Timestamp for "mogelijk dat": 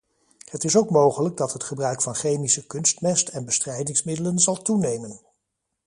0.89-1.53